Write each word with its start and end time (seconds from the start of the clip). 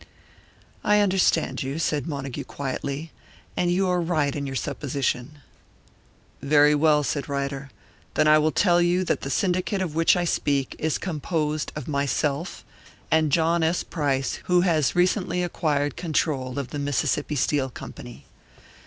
"I 0.83 0.99
understand 0.99 1.61
you," 1.61 1.77
said 1.77 2.07
Montague, 2.07 2.45
quietly; 2.45 3.11
"and 3.55 3.69
you 3.71 3.87
are 3.87 4.01
right 4.01 4.35
in 4.35 4.47
your 4.47 4.55
supposition." 4.55 5.43
"Very 6.41 6.73
well," 6.73 7.03
said 7.03 7.29
Ryder. 7.29 7.69
"Then 8.15 8.27
I 8.27 8.39
will 8.39 8.49
tell 8.51 8.81
you 8.81 9.03
that 9.03 9.21
the 9.21 9.29
syndicate 9.29 9.79
of 9.79 9.93
which 9.93 10.17
I 10.17 10.25
speak 10.25 10.75
is 10.79 10.97
composed 10.97 11.71
of 11.75 11.87
myself 11.87 12.65
and 13.11 13.31
John 13.31 13.61
S. 13.61 13.83
Price, 13.83 14.39
who 14.45 14.61
has 14.61 14.95
recently 14.95 15.43
acquired 15.43 15.95
control 15.95 16.57
of 16.57 16.69
the 16.69 16.79
Mississippi 16.79 17.35
Steel 17.35 17.69
Company. 17.69 18.25